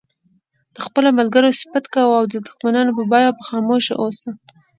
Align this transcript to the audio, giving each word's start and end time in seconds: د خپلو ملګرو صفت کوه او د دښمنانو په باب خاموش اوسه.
د 0.75 0.77
خپلو 0.85 1.07
ملګرو 1.19 1.57
صفت 1.61 1.85
کوه 1.93 2.13
او 2.19 2.25
د 2.31 2.33
دښمنانو 2.47 2.91
په 2.97 3.03
باب 3.11 3.35
خاموش 3.47 3.85
اوسه. 4.01 4.29